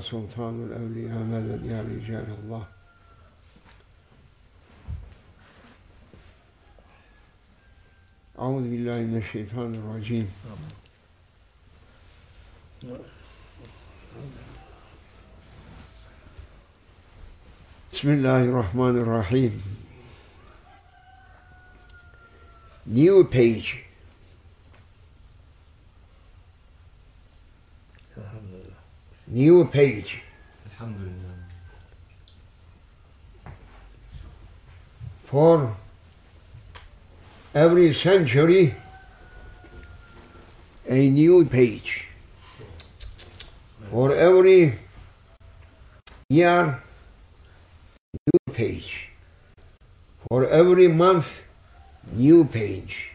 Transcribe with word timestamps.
سلطان 0.00 0.66
الأولياء 0.66 1.18
مدد 1.18 1.66
يا 1.66 1.82
رجال 1.82 2.26
الله. 2.44 2.66
أعوذ 8.38 8.62
بالله 8.62 8.98
من 9.00 9.16
الشيطان 9.22 9.74
الرجيم. 9.74 10.30
بسم 17.92 18.08
الله 18.08 18.42
الرحمن 18.44 18.96
الرحيم. 18.98 19.62
New 22.86 23.24
page. 23.24 23.91
New 29.32 29.64
page 29.64 30.20
Elhamdülillah. 30.68 31.32
for 35.24 35.74
every 37.54 37.94
century 37.94 38.74
a 40.86 41.08
new 41.08 41.46
page. 41.46 42.08
For 43.90 44.12
every 44.14 44.78
year, 46.28 46.82
new 48.12 48.52
page. 48.52 49.08
For 50.28 50.46
every 50.46 50.88
month, 50.88 51.42
new 52.12 52.44
page. 52.44 53.12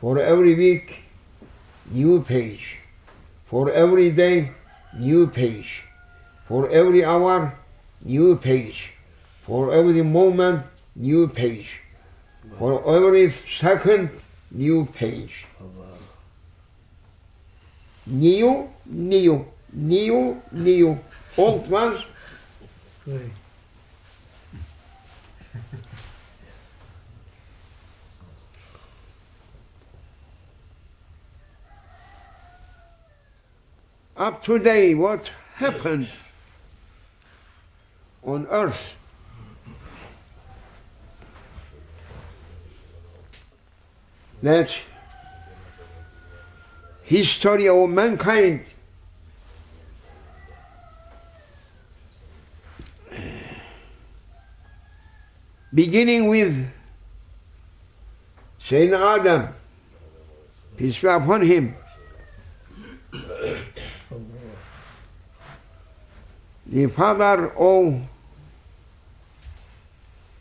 For 0.00 0.18
every 0.18 0.56
week, 0.56 1.04
new 1.92 2.22
page. 2.22 2.78
For 3.46 3.70
every 3.70 4.10
day, 4.10 4.50
new 4.94 5.26
page. 5.26 5.82
For 6.46 6.68
every 6.70 7.04
hour, 7.04 7.54
new 8.04 8.36
page. 8.36 8.92
For 9.44 9.72
every 9.72 10.02
moment, 10.02 10.64
new 10.94 11.28
page. 11.28 11.80
For 12.58 12.86
every 12.86 13.30
second, 13.30 14.10
new 14.50 14.86
page. 14.86 15.46
New, 18.06 18.68
new, 18.86 19.46
new, 19.72 20.42
new. 20.50 20.98
Old 21.36 21.70
ones, 21.70 22.00
up 34.22 34.40
to 34.44 34.56
date, 34.56 34.94
what 34.94 35.32
happened 35.56 36.08
on 38.22 38.46
earth. 38.50 38.94
That 44.40 44.76
history 47.02 47.68
of 47.68 47.90
mankind 47.90 48.62
beginning 55.74 56.28
with 56.28 56.72
Sayyidina 58.68 59.18
Adam, 59.18 59.48
peace 60.76 61.00
be 61.00 61.08
upon 61.08 61.42
him, 61.42 61.74
the 66.72 66.86
father 66.86 67.52
of 67.52 68.00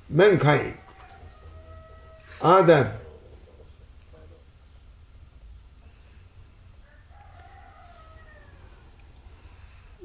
mankind, 0.10 0.78
Adam. 2.42 2.88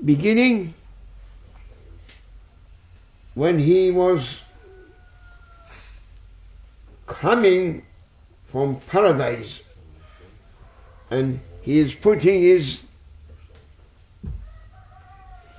Beginning 0.04 0.74
when 3.34 3.60
he 3.60 3.92
was 3.92 4.40
coming 7.06 7.84
from 8.50 8.76
paradise 8.80 9.60
and 11.10 11.40
he 11.62 11.78
is 11.78 11.94
putting 11.94 12.42
his 12.42 12.80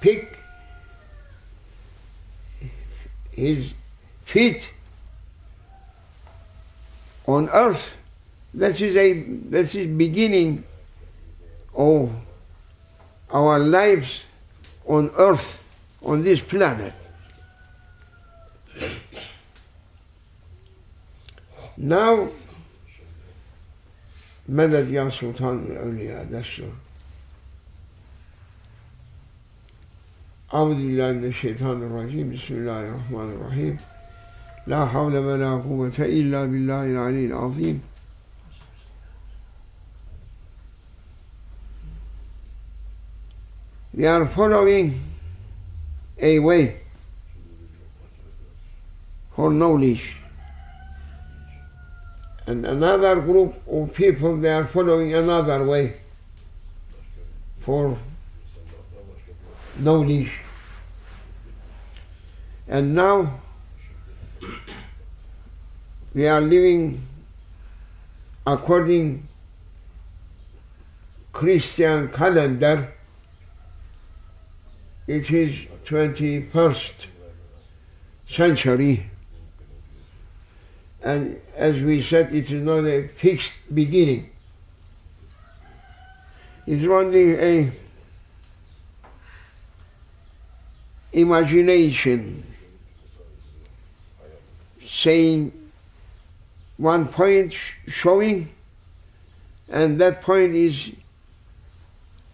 pick 0.01 0.36
his 3.37 3.71
feet 4.25 4.71
on 7.27 7.47
earth 7.49 7.95
that 8.53 8.81
is 8.81 8.95
a 8.95 9.13
that 9.51 9.73
is 9.75 9.87
beginning 9.95 10.63
of 11.75 12.09
our 13.31 13.59
lives 13.59 14.23
on 14.87 15.11
earth 15.17 15.63
on 16.01 16.23
this 16.23 16.41
planet 16.41 16.93
now 21.77 22.27
مدد 24.49 24.89
يا 24.89 25.09
سلطان 25.09 25.65
الأولياء 25.69 26.23
دستور 26.23 26.71
أعوذ 30.53 30.75
بالله 30.75 31.11
من 31.11 31.25
الشيطان 31.25 31.83
الرجيم 31.83 32.33
بسم 32.33 32.53
الله 32.53 32.79
الرحمن 32.79 33.29
الرحيم 33.35 33.77
لا 34.67 34.85
حول 34.85 35.17
ولا 35.17 35.51
قوة 35.51 35.97
إلا 35.99 36.45
بالله 36.45 36.83
العلي 36.83 37.25
العظيم 37.25 37.81
We 43.93 44.05
are 44.05 44.25
following 44.27 44.93
a 46.17 46.39
way 46.39 46.79
for 49.35 49.51
knowledge. 49.51 50.15
And 52.45 52.65
another 52.65 53.19
group 53.19 53.55
of 53.67 53.93
people, 53.93 54.37
they 54.37 54.53
are 54.53 54.65
following 54.65 55.13
another 55.13 55.65
way 55.65 55.97
for 57.59 57.97
knowledge. 59.79 60.31
And 62.67 62.95
now 62.95 63.39
we 66.13 66.27
are 66.27 66.41
living 66.41 67.05
according 68.45 69.27
Christian 71.31 72.09
calendar. 72.09 72.93
It 75.05 75.31
is 75.31 75.67
21st 75.85 77.05
century. 78.27 79.09
And 81.01 81.39
as 81.55 81.81
we 81.81 82.01
said, 82.01 82.33
it 82.33 82.51
is 82.51 82.63
not 82.63 82.85
a 82.85 83.07
fixed 83.07 83.55
beginning. 83.73 84.29
It's 86.65 86.83
only 86.83 87.35
a 87.35 87.71
imagination. 91.17 92.43
Saying 94.85 95.51
one 96.77 97.07
point 97.07 97.53
showing 97.87 98.49
and 99.69 99.99
that 99.99 100.21
point 100.21 100.53
is 100.53 100.91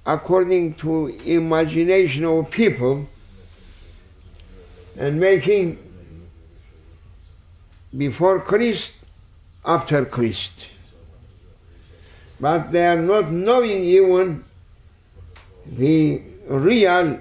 according 0.05 0.75
to 0.75 1.07
imagination 1.25 2.25
of 2.25 2.51
people 2.51 3.07
and 4.97 5.19
making 5.19 5.77
before 7.97 8.39
Christ 8.39 8.91
after 9.65 10.05
Christ. 10.05 10.67
But 12.39 12.71
they 12.71 12.85
are 12.85 13.01
not 13.01 13.31
knowing 13.31 13.83
even 13.83 14.43
the 15.65 16.21
real 16.47 17.19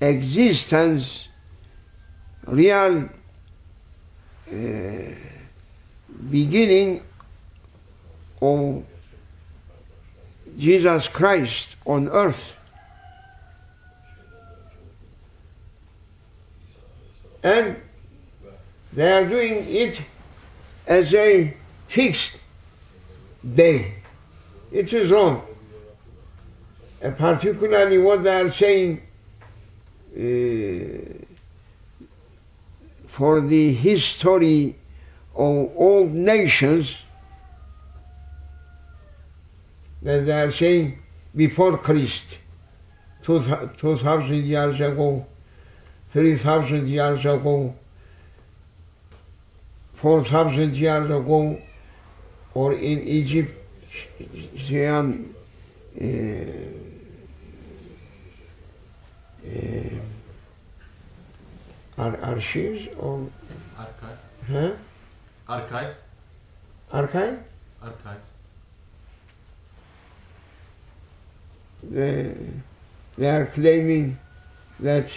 existence, 0.00 1.28
real 2.46 3.08
uh, 4.50 4.56
beginning 6.30 7.02
of 8.40 8.84
Jesus 10.58 11.08
Christ 11.08 11.76
on 11.86 12.08
earth. 12.08 12.56
And 17.42 17.76
they 18.92 19.12
are 19.12 19.26
doing 19.26 19.64
it 19.68 20.02
as 20.86 21.14
a 21.14 21.56
fixed 21.88 22.36
day. 23.54 23.94
It 24.72 24.92
is 24.92 25.10
wrong. 25.10 25.46
Uh, 27.02 27.10
particularly 27.10 27.98
what 27.98 28.22
they 28.22 28.40
are 28.40 28.52
saying 28.52 29.02
uh, 30.12 31.20
for 33.06 33.40
the 33.40 33.72
history 33.72 34.76
of 35.34 35.70
all 35.76 36.06
nations 36.06 36.96
that 40.02 40.26
they 40.26 40.42
are 40.42 40.50
saying 40.50 40.98
before 41.34 41.78
Christ, 41.78 42.38
2,000 43.22 44.34
years 44.44 44.80
ago, 44.80 45.26
3,000 46.12 46.88
years 46.88 47.20
ago, 47.20 47.74
4,000 49.94 50.76
years 50.76 51.06
ago, 51.06 51.60
or 52.54 52.72
in 52.72 53.00
Egypt, 53.06 53.54
uh, 54.72 55.04
uh, 56.00 56.89
ar- 61.98 62.18
archives 62.22 62.88
or 62.98 63.28
Archive. 63.78 64.18
huh? 64.50 64.72
Archive. 65.48 65.94
archive. 66.92 67.38
Archive. 67.82 68.20
They, 71.82 72.34
they 73.16 73.30
are 73.30 73.46
claiming 73.46 74.18
that 74.80 75.08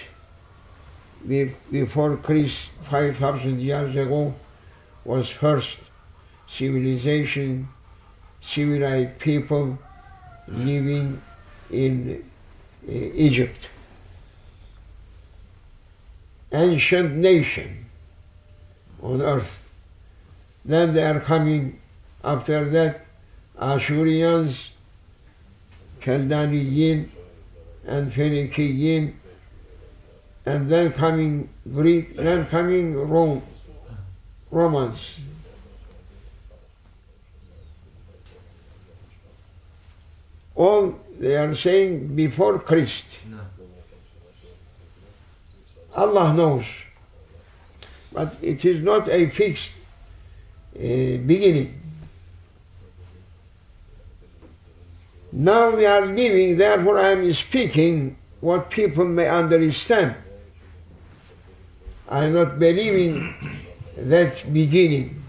be- 1.27 1.55
before 1.71 2.17
Christ, 2.17 2.69
5,000 2.83 3.59
years 3.59 3.95
ago, 3.95 4.33
was 5.05 5.29
first 5.29 5.77
civilization, 6.47 7.67
civilized 8.41 9.19
people 9.19 9.77
living 10.47 11.21
in 11.71 12.23
uh, 12.87 12.91
Egypt. 12.91 13.67
Ancient 16.53 17.15
nation 17.15 17.85
on 19.01 19.21
earth. 19.21 19.67
Then 20.63 20.93
they 20.93 21.03
are 21.03 21.19
coming 21.19 21.81
after 22.23 22.69
that 22.69 23.05
Ashurians, 23.59 24.69
Chaldean 25.99 27.11
and 27.85 28.13
Phoenician, 28.13 29.19
and 30.45 30.69
then 30.69 30.91
coming 30.91 31.49
Greek, 31.73 32.15
then 32.15 32.45
coming 32.45 32.95
Rome, 32.95 33.41
Romans. 34.51 34.99
All 40.55 40.99
they 41.19 41.35
are 41.35 41.55
saying 41.55 42.15
before 42.15 42.59
Christ. 42.59 43.05
No. 43.29 43.39
Allah 45.95 46.33
knows. 46.33 46.65
But 48.11 48.37
it 48.41 48.65
is 48.65 48.83
not 48.83 49.09
a 49.09 49.27
fixed 49.27 49.71
uh, 50.75 50.79
beginning. 50.79 51.79
Now 55.31 55.75
we 55.75 55.85
are 55.85 56.05
living, 56.05 56.57
therefore 56.57 56.99
I 56.99 57.09
am 57.09 57.33
speaking 57.33 58.15
what 58.39 58.69
people 58.69 59.05
may 59.05 59.27
understand. 59.27 60.15
I 62.07 62.25
am 62.25 62.33
not 62.33 62.59
believing 62.59 63.33
that 63.97 64.53
beginning, 64.53 65.23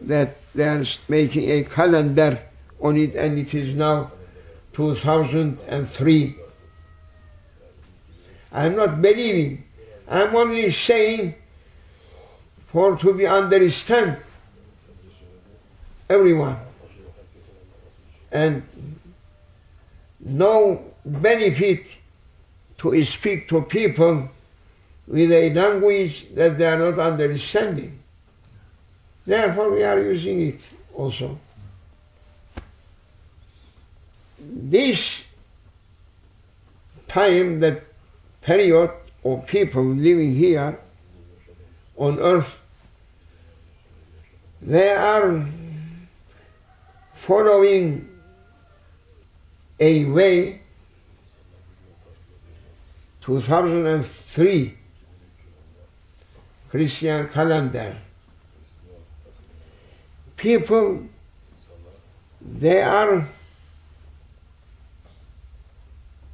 that 0.00 0.38
they 0.54 0.68
are 0.68 0.84
making 1.08 1.50
a 1.50 1.64
calendar 1.64 2.40
on 2.80 2.96
it 2.96 3.14
and 3.14 3.38
it 3.38 3.52
is 3.52 3.74
now 3.74 4.12
2003. 4.72 6.36
I'm 8.52 8.76
not 8.76 9.02
believing. 9.02 9.64
I'm 10.08 10.34
only 10.34 10.70
saying 10.72 11.34
for 12.68 12.96
to 12.96 13.14
be 13.14 13.26
understand 13.26 14.16
everyone 16.08 16.56
and 18.32 18.62
no 20.20 20.84
benefit 21.04 21.96
to 22.78 23.04
speak 23.04 23.48
to 23.48 23.62
people 23.62 24.28
with 25.06 25.32
a 25.32 25.52
language 25.52 26.26
that 26.34 26.58
they 26.58 26.66
are 26.66 26.78
not 26.78 26.98
understanding. 26.98 27.98
Therefore, 29.26 29.70
we 29.72 29.82
are 29.82 29.98
using 29.98 30.40
it 30.40 30.60
also. 30.94 31.38
This 34.38 35.22
time, 37.08 37.60
that 37.60 37.87
period 38.48 38.90
of 39.24 39.46
people 39.46 39.84
living 39.84 40.34
here 40.34 40.80
on 41.98 42.18
earth, 42.18 42.62
they 44.62 44.88
are 44.92 45.44
following 47.12 48.08
a 49.78 50.06
way 50.06 50.62
2003 53.20 54.78
Christian 56.70 57.28
calendar. 57.28 57.98
People, 60.38 61.06
they 62.40 62.80
are 62.80 63.28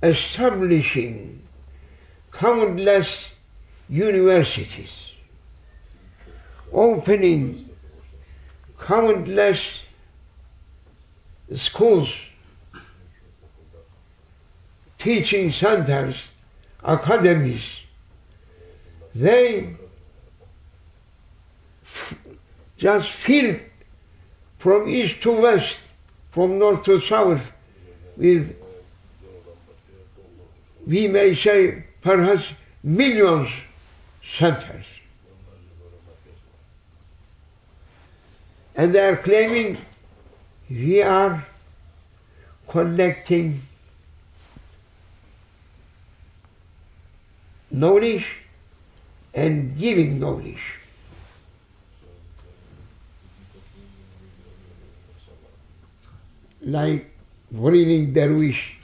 establishing 0.01 1.44
countless 2.39 3.29
universities, 3.89 5.11
opening 6.73 7.69
countless 8.79 9.81
schools, 11.55 12.15
teaching 14.99 15.53
centers, 15.53 16.17
academies. 16.83 17.81
They 19.15 19.77
just 22.77 23.11
fill 23.11 23.57
from 24.59 24.89
east 24.89 25.23
to 25.23 25.33
west, 25.41 25.79
from 26.31 26.59
north 26.59 26.83
to 26.85 27.01
south, 27.01 27.53
with, 28.17 28.57
we 30.87 31.07
may 31.07 31.35
say, 31.35 31.85
perhaps 32.05 32.53
millions 32.83 33.49
centers. 34.23 34.85
And 38.77 38.95
they 38.95 39.01
are 39.01 39.17
claiming 39.17 39.79
we 40.69 41.01
are 41.01 41.47
collecting 42.69 43.63
knowledge 47.71 48.27
and 49.33 49.79
giving 49.79 50.19
knowledge. 50.21 50.65
Like 56.61 57.11
whirling 57.51 58.13
dervish, 58.13 58.77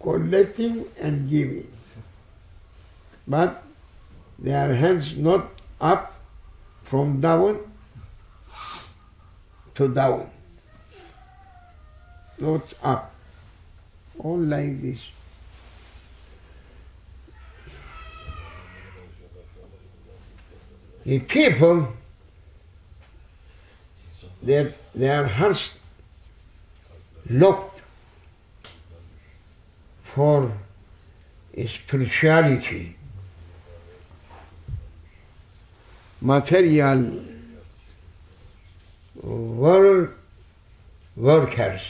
collecting 0.00 0.84
and 1.00 1.28
giving. 1.28 1.77
But 3.28 3.62
their 4.38 4.74
hands 4.74 5.14
not 5.16 5.50
up 5.80 6.14
from 6.84 7.20
down 7.20 7.60
to 9.74 9.88
down, 9.88 10.30
not 12.38 12.72
up, 12.82 13.14
all 14.18 14.38
like 14.38 14.80
this. 14.80 15.00
The 21.04 21.20
people, 21.20 21.88
their, 24.42 24.74
their 24.94 25.26
hearts 25.26 25.74
looked 27.28 27.82
for 30.02 30.52
spirituality, 31.66 32.97
material 36.20 37.24
world 39.22 40.08
workers. 41.16 41.82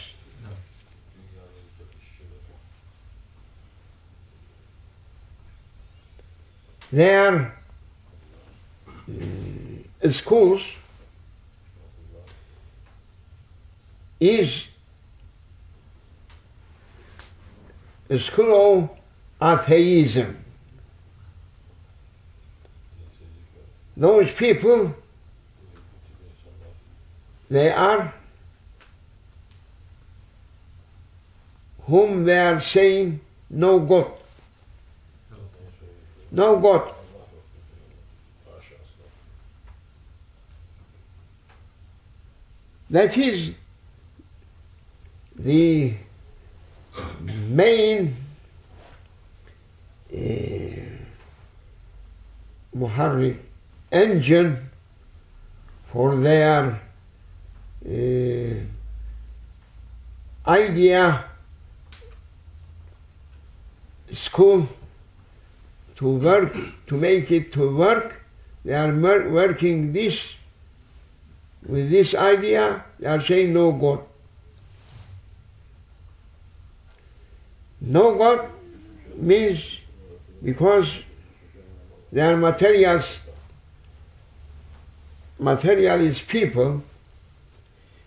Their 6.90 7.54
uh, 10.02 10.10
schools 10.10 10.62
is 14.18 14.66
a 18.08 18.18
school 18.18 18.96
of 19.40 19.70
atheism. 19.70 20.44
Those 23.98 24.32
people, 24.32 24.94
they 27.50 27.72
are 27.72 28.14
whom 31.82 32.24
they 32.24 32.38
are 32.38 32.60
saying 32.60 33.18
no 33.50 33.80
God. 33.80 34.12
No 36.30 36.56
God. 36.60 36.94
That 42.90 43.18
is 43.18 43.50
the 45.34 45.94
main 47.50 48.14
uh, 50.12 50.16
muharrik 52.76 53.47
engine 53.90 54.70
for 55.92 56.16
their 56.16 56.80
uh, 57.86 58.54
idea 60.46 61.24
school 64.12 64.68
to 65.96 66.08
work 66.08 66.54
to 66.86 66.96
make 66.96 67.30
it 67.30 67.52
to 67.52 67.76
work. 67.76 68.24
They 68.64 68.74
are 68.74 68.92
working 68.94 69.92
this 69.92 70.34
with 71.66 71.90
this 71.90 72.14
idea. 72.14 72.84
They 72.98 73.06
are 73.06 73.20
saying 73.20 73.52
no 73.52 73.72
god. 73.72 74.00
No 77.80 78.14
god 78.16 78.48
means 79.16 79.78
because 80.42 80.92
they 82.12 82.20
are 82.20 82.36
materials 82.36 83.18
materialist 85.38 86.26
people. 86.26 86.82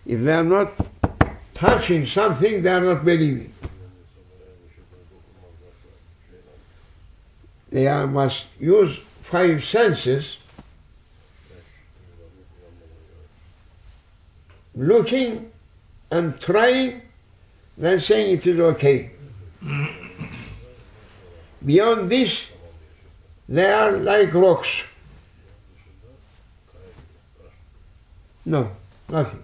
If 0.04 0.20
they 0.20 0.32
are 0.32 0.44
not 0.44 0.74
touching 1.54 2.06
something 2.06 2.62
they 2.62 2.70
are 2.70 2.80
not 2.80 3.04
believing. 3.04 3.52
They 7.70 7.86
are, 7.86 8.06
must 8.06 8.44
use 8.58 8.98
five 9.22 9.64
senses 9.64 10.36
looking 14.74 15.50
and 16.10 16.38
trying 16.40 17.02
then 17.78 18.00
saying 18.00 18.34
it 18.36 18.46
is 18.46 18.58
okay. 18.58 19.10
Beyond 21.64 22.10
this 22.10 22.46
they 23.48 23.70
are 23.70 23.92
like 23.92 24.34
rocks 24.34 24.82
no 28.44 28.70
nothing 29.08 29.42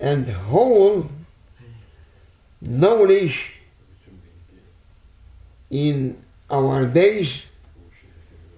and 0.00 0.26
whole 0.28 1.08
knowledge 2.60 3.52
in 5.70 6.16
our 6.50 6.86
days 6.86 7.42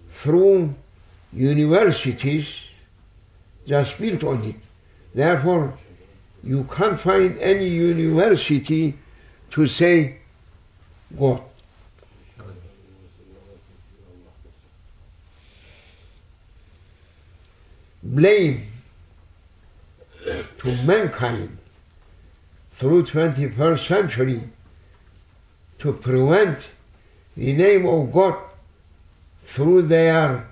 through 0.09 0.75
universities 1.33 2.49
just 3.67 3.99
built 3.99 4.25
on 4.25 4.43
it. 4.45 4.57
Therefore, 5.15 5.77
you 6.43 6.65
can't 6.65 6.99
find 6.99 7.39
any 7.39 7.69
university 7.69 8.95
to 9.51 9.67
say 9.67 10.19
God. 11.17 11.43
Blame 18.03 18.74
to 20.25 20.77
mankind 20.85 21.59
through 22.73 23.05
21st 23.05 23.87
century 23.87 24.43
to 25.79 25.93
prevent 25.93 26.59
the 27.37 27.53
name 27.53 27.87
of 27.87 28.13
God 28.13 28.37
through 29.43 29.83
their 29.83 30.47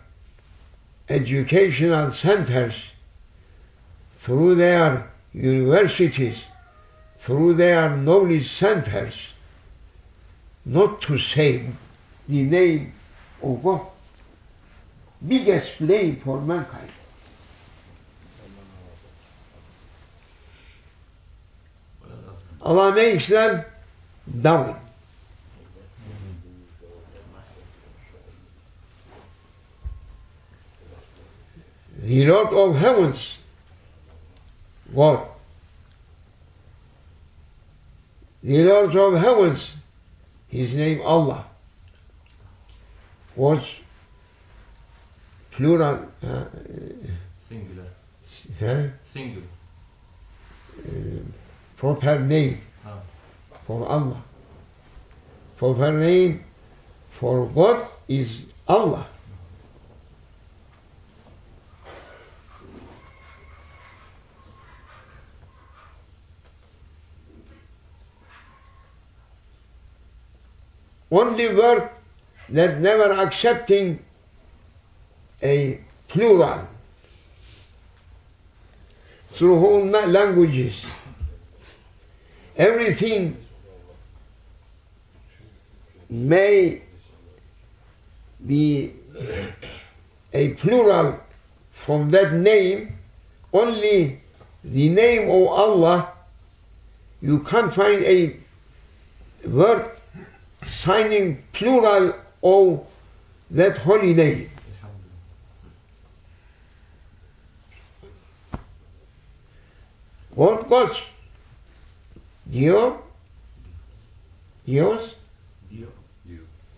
educational 1.08 2.10
centers, 2.12 2.74
through 4.18 4.54
their 4.56 5.10
universities, 5.32 6.38
through 7.18 7.54
their 7.54 7.96
knowledge 7.96 8.50
centers, 8.50 9.28
not 10.64 11.00
to 11.00 11.18
save 11.18 11.74
the 12.28 12.42
name 12.42 12.92
of 13.42 13.62
God. 13.62 13.86
Biggest 15.26 15.78
blame 15.78 16.16
for 16.16 16.40
mankind. 16.40 16.90
Allah 22.62 22.94
makes 22.94 23.28
them 23.28 23.64
down. 24.40 24.78
The 31.98 32.26
Lord 32.26 32.52
of 32.52 32.76
heavens, 32.76 33.38
God. 34.94 35.26
The 38.42 38.64
Lord 38.64 38.96
of 38.96 39.20
heavens, 39.20 39.76
his 40.48 40.74
name 40.74 41.00
Allah. 41.02 41.46
Was 43.36 43.62
plural, 45.52 46.06
uh, 46.22 46.44
Singular. 47.48 47.86
uh, 50.86 51.41
Single. 51.82 52.00
her 52.02 52.20
name 52.20 52.60
Ah. 52.86 53.00
for 53.66 53.88
Allah. 53.88 54.22
her 55.74 55.92
name 55.92 56.44
for 57.10 57.46
God 57.46 57.88
is 58.08 58.42
Allah. 58.68 59.08
Only 71.10 71.54
word 71.54 71.90
that 72.48 72.78
never 72.80 73.10
accepting 73.12 73.98
a 75.42 75.80
plural 76.08 76.68
through 79.32 79.58
whole 79.58 79.84
languages. 79.84 80.84
Everything 82.56 83.36
may 86.08 86.82
be 88.46 88.92
a 90.32 90.50
plural 90.50 91.18
from 91.72 92.10
that 92.10 92.32
name, 92.34 92.98
only 93.52 94.20
the 94.62 94.88
name 94.88 95.30
of 95.30 95.48
Allah, 95.48 96.12
you 97.20 97.40
can't 97.40 97.72
find 97.72 98.02
a 98.04 98.36
word 99.44 99.90
signing 100.66 101.42
plural 101.52 102.14
of 102.42 102.86
that 103.50 103.78
holy 103.78 104.14
name. 104.14 104.50
God, 110.36 110.68
God's. 110.68 111.00
Dio, 112.52 113.00
Dios, 114.66 115.14
Dio. 115.70 115.88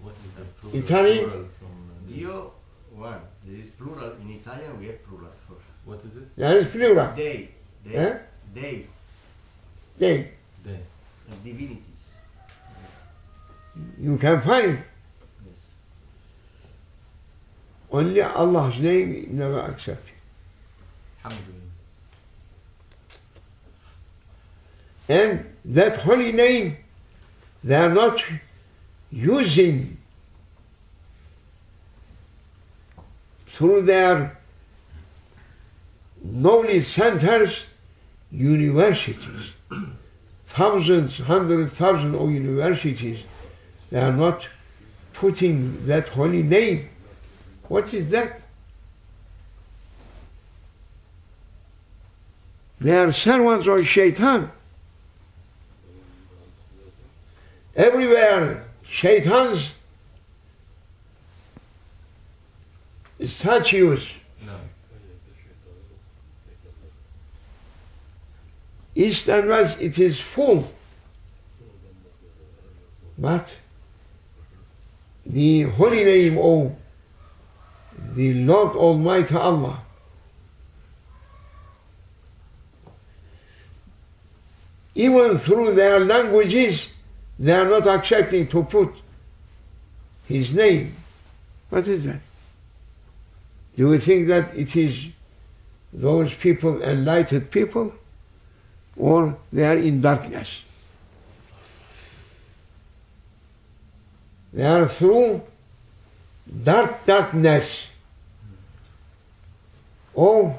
What 0.00 0.14
is 0.24 0.30
the 0.38 0.44
plural, 0.60 0.78
Italy? 0.78 1.18
plural 1.18 1.48
from 1.58 1.90
uh, 1.90 2.12
Dio, 2.12 2.52
one. 2.94 3.20
There 3.44 3.56
is 3.56 3.70
plural. 3.76 4.12
In 4.22 4.30
Italian, 4.30 4.78
we 4.78 4.86
have 4.86 5.04
plural 5.04 5.32
first. 5.48 5.66
What 5.84 5.98
is 6.06 6.16
it? 6.22 6.36
that 6.36 6.56
is 6.58 6.68
plural. 6.68 7.12
Dei. 7.16 7.48
Dei. 7.84 7.96
Eh? 7.96 8.18
They. 9.98 10.30
And 11.28 11.42
divinities. 11.42 11.80
you 13.98 14.16
can 14.18 14.40
find 14.42 14.78
Yes. 14.78 15.60
only 17.90 18.22
Allah's 18.22 18.78
name 18.78 19.26
never 19.32 19.60
accepted. 19.60 20.14
Alhamdulillah. 21.24 21.63
And 25.08 25.44
that 25.64 25.98
holy 25.98 26.32
name, 26.32 26.76
they 27.62 27.76
are 27.76 27.92
not 27.92 28.22
using 29.10 29.98
through 33.46 33.82
their 33.82 34.38
knowledge 36.22 36.84
centers, 36.84 37.64
universities, 38.32 39.52
thousands, 40.46 41.18
hundred 41.18 41.70
thousand 41.70 42.14
of 42.14 42.30
universities, 42.30 43.20
they 43.90 44.00
are 44.00 44.12
not 44.12 44.48
putting 45.12 45.86
that 45.86 46.08
holy 46.08 46.42
name. 46.42 46.88
What 47.68 47.94
is 47.94 48.10
that? 48.10 48.40
They 52.80 52.96
are 52.96 53.12
servants 53.12 53.66
of 53.68 53.86
shaitan. 53.86 54.50
Everywhere, 57.76 58.64
shaitans, 58.88 59.70
statues, 63.26 64.06
No. 64.46 64.52
east 68.94 69.28
and 69.28 69.48
west, 69.48 69.80
it 69.80 69.98
is 69.98 70.20
full. 70.20 70.72
But 73.18 73.56
the 75.26 75.62
holy 75.62 76.04
name 76.04 76.38
of 76.38 76.76
the 78.14 78.34
Lord 78.34 78.76
Almighty 78.76 79.34
Allah 79.34 79.84
even 84.94 85.38
through 85.38 85.74
their 85.74 86.00
languages, 86.00 86.88
they 87.38 87.52
are 87.52 87.68
not 87.68 87.86
accepting 87.86 88.46
to 88.48 88.62
put 88.62 88.94
his 90.26 90.54
name. 90.54 90.96
What 91.68 91.86
is 91.88 92.04
that? 92.04 92.20
Do 93.76 93.90
you 93.90 93.98
think 93.98 94.28
that 94.28 94.56
it 94.56 94.76
is 94.76 95.06
those 95.92 96.32
people 96.34 96.82
enlightened 96.82 97.50
people 97.50 97.92
or 98.96 99.36
they 99.52 99.66
are 99.66 99.76
in 99.76 100.00
darkness? 100.00 100.60
They 104.52 104.64
are 104.64 104.86
through 104.86 105.42
dark 106.62 107.04
darkness 107.04 107.86
of 110.14 110.54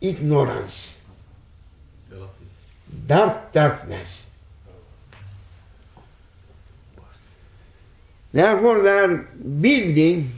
ignorance. 0.00 0.92
Dark 3.06 3.52
darkness. 3.52 4.08
Therefore, 8.32 8.82
they 8.82 8.98
are 8.98 9.16
building 9.16 10.30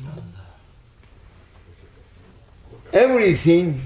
everything 2.93 3.81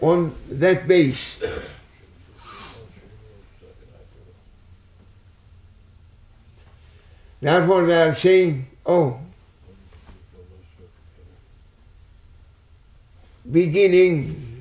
on 0.00 0.34
that 0.48 0.88
base. 0.88 1.36
Therefore, 7.40 7.84
they 7.84 8.02
are 8.02 8.14
saying, 8.14 8.66
oh, 8.86 9.20
beginning, 13.50 14.53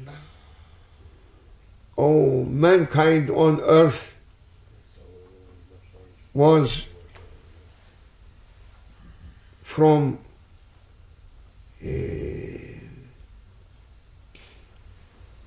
oh, 1.97 2.43
mankind 2.45 3.29
on 3.29 3.61
earth 3.61 4.17
was 6.33 6.83
from 9.61 10.17
uh, 11.83 11.87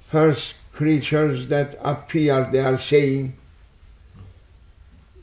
first 0.00 0.54
creatures 0.72 1.48
that 1.48 1.78
appeared, 1.82 2.52
they 2.52 2.60
are 2.60 2.78
saying, 2.78 3.36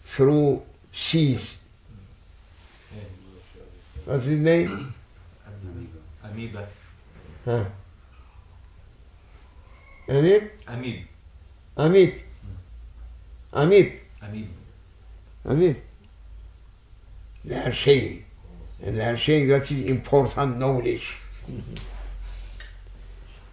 through 0.02 0.62
seas. 0.92 1.58
What's 4.06 4.26
his 4.26 4.40
name? 4.40 4.94
Amoeba. 6.24 6.68
Huh. 7.46 7.66
Amib. 10.10 10.52
Amit. 10.68 11.13
Amit. 11.78 12.22
Amib. 13.52 13.92
Amit. 15.46 15.78
They 17.46 17.56
are 17.56 17.74
saying, 17.74 18.24
and 18.82 18.98
they 18.98 19.04
are 19.06 19.18
saying 19.18 19.48
that 19.50 19.70
is 19.72 19.86
important 19.86 20.58
knowledge. 20.58 21.16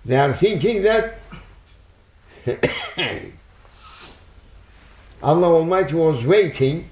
they 0.04 0.16
are 0.16 0.32
thinking 0.32 0.82
that 0.82 1.18
Allah 5.22 5.46
Almighty 5.48 5.94
was 5.94 6.24
waiting 6.24 6.88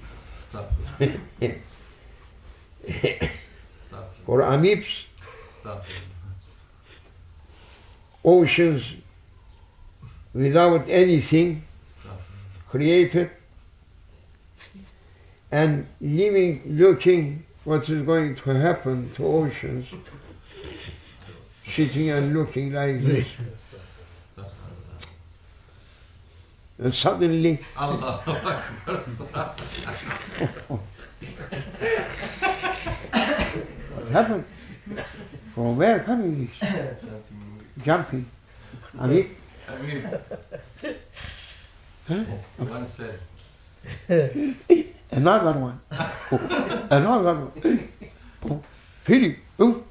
Stop. 0.49 0.71
Stop. 3.87 4.15
for 4.25 4.41
amibs, 4.41 5.05
Stop. 5.61 5.85
oceans, 8.23 8.93
without 10.39 10.87
anything 10.87 11.61
created, 12.65 13.29
and 15.51 15.85
living, 15.99 16.61
looking 16.65 17.43
what 17.65 17.89
is 17.89 18.01
going 18.03 18.35
to 18.35 18.53
happen 18.53 19.11
to 19.15 19.25
oceans, 19.25 19.87
sitting 21.67 22.09
and 22.11 22.33
looking 22.33 22.71
like 22.71 23.03
this. 23.03 23.27
And 26.77 26.93
suddenly, 26.93 27.59
Allah 27.75 28.21
what 33.93 34.07
happened? 34.13 34.45
From 35.53 35.75
where 35.75 35.99
coming 35.99 36.49
this? 36.61 36.69
Jumping. 37.83 38.25
I 38.97 39.07
mean, 39.07 39.35
Amib. 39.69 40.21
Huh? 42.07 42.23
One 42.57 42.87
said. 42.87 43.19
another 45.11 45.59
one. 45.59 45.79
Oh, 45.91 46.87
another 46.91 47.35
one. 47.35 47.89
Oh, 48.49 48.61
Philip. 49.03 49.37
Oh, 49.59 49.83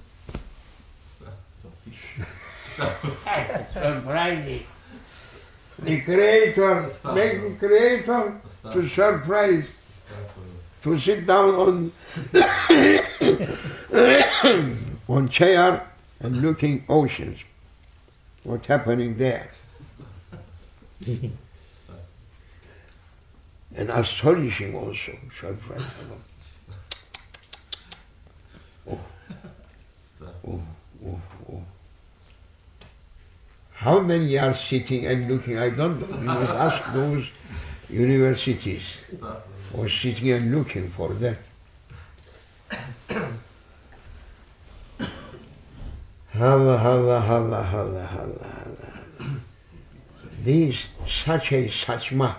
Stop. 1.16 1.32
Stop. 2.74 3.72
surprising. 3.72 4.64
The 5.80 6.00
creator, 6.00 6.88
Stop. 6.92 7.14
make 7.14 7.40
the 7.42 7.50
creator 7.66 8.40
Stop. 8.50 8.72
to 8.72 8.88
surprise, 8.88 9.64
Stop. 10.06 10.18
to 10.82 10.98
sit 10.98 11.24
down 11.26 11.54
on 11.54 11.92
on 15.08 15.28
chair 15.28 15.86
and 16.20 16.42
looking 16.42 16.84
oceans. 16.88 17.38
What's 18.42 18.66
happening 18.66 19.16
there? 19.18 19.52
And 23.76 23.90
astonishing 23.90 24.74
also. 24.74 25.12
Stop. 25.38 25.54
Oh. 28.90 28.98
oh, 30.46 30.62
oh, 31.06 31.20
oh. 31.52 31.62
How 33.72 34.00
many 34.00 34.38
are 34.38 34.54
sitting 34.54 35.06
and 35.06 35.30
looking? 35.30 35.58
I 35.58 35.70
don't 35.70 36.00
know. 36.00 36.18
You 36.18 36.24
must 36.24 36.50
ask 36.50 36.92
those 36.92 37.26
universities 37.88 38.82
or 39.74 39.88
sitting 39.88 40.30
and 40.30 40.54
looking 40.54 40.90
for 40.90 41.10
that. 41.14 41.38
Allah, 46.34 46.78
Allah, 46.78 47.20
Allah, 47.20 47.70
Allah, 47.72 48.08
Allah, 48.12 48.64
Allah. 48.66 48.97
This 50.42 50.86
such 51.06 51.52
a 51.52 51.68
saçma, 51.68 52.36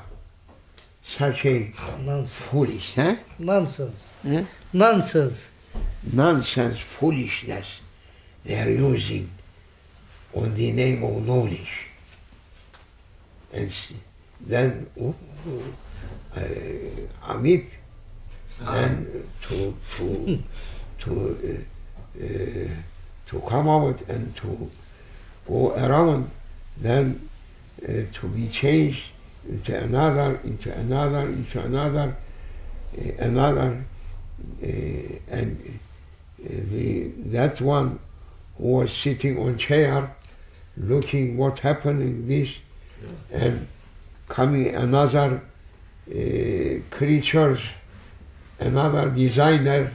such 1.03 1.45
a 1.45 1.73
Nonsense. 2.03 2.31
foolish, 2.31 2.95
huh? 2.95 3.15
Nonsense. 3.37 4.07
Eh? 4.25 4.45
Nonsense. 4.73 5.47
nonsense, 6.13 6.79
foolishness 6.79 7.81
they 8.43 8.59
are 8.59 8.69
using 8.69 9.29
on 10.33 10.55
the 10.55 10.71
name 10.71 11.03
of 11.03 11.27
knowledge. 11.27 11.87
And 13.51 13.71
then 14.39 14.87
oh, 14.99 15.15
uh, 16.35 16.39
Amit, 17.33 17.65
and 18.61 19.27
to 19.41 19.75
to 19.97 20.43
to 20.99 21.65
uh, 22.19 22.23
uh, 22.23 22.69
to 23.27 23.39
come 23.47 23.67
out 23.69 24.01
and 24.03 24.35
to 24.37 24.71
go 25.47 25.71
around, 25.75 26.29
then 26.77 27.05
uh, 27.25 27.28
to 28.13 28.27
be 28.27 28.47
changed 28.47 29.03
into 29.47 29.75
another, 29.75 30.39
into 30.43 30.73
another, 30.73 31.21
into 31.21 31.59
another, 31.61 32.15
uh, 32.97 33.11
another, 33.19 33.83
uh, 34.61 34.67
and 35.29 35.79
uh, 36.43 36.47
the, 36.47 37.11
that 37.25 37.59
one 37.61 37.99
who 38.57 38.67
was 38.67 38.91
sitting 38.91 39.37
on 39.39 39.57
chair 39.57 40.15
looking 40.77 41.37
what 41.37 41.59
happened 41.59 42.01
in 42.01 42.27
this 42.27 42.49
and 43.31 43.67
coming 44.27 44.75
another 44.75 45.41
uh, 46.09 46.15
creatures, 46.89 47.59
another 48.59 49.09
designer. 49.09 49.91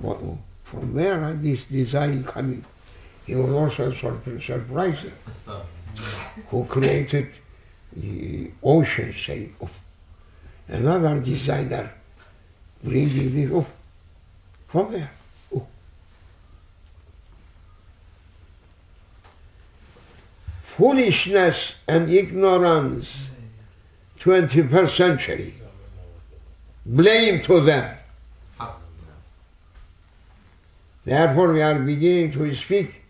What, 0.00 0.18
from 0.64 0.94
where 0.94 1.22
are 1.22 1.32
this 1.32 1.64
design 1.66 2.24
coming? 2.24 2.64
He 3.26 3.34
was 3.34 3.50
also 3.50 3.92
sur- 3.92 4.40
surprised. 4.40 5.06
Who 6.48 6.64
created 6.64 7.28
the 7.94 8.50
ocean, 8.62 9.14
say, 9.14 9.50
oh, 9.60 9.68
another 10.68 11.20
designer 11.20 11.92
bringing 12.82 13.34
this, 13.34 13.50
oh, 13.52 13.66
from 14.68 14.92
where? 14.92 15.10
Oh. 15.54 15.66
Foolishness 20.76 21.74
and 21.86 22.10
ignorance, 22.10 23.12
21st 24.20 24.96
century. 24.96 25.54
Blame 26.86 27.42
to 27.42 27.60
them. 27.60 27.96
Therefore, 31.04 31.52
we 31.52 31.62
are 31.62 31.78
beginning 31.78 32.32
to 32.32 32.54
speak 32.54 33.02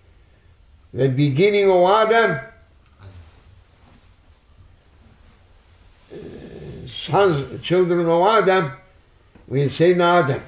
the 0.92 1.08
beginning 1.08 1.70
of 1.70 1.88
Adam, 1.88 2.40
sons, 7.10 7.62
children 7.62 8.06
of 8.06 8.22
Adam, 8.22 8.72
we 9.48 9.68
say 9.68 9.98
Adam. 10.00 10.42